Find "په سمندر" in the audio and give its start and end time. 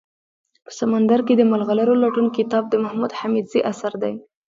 0.63-1.19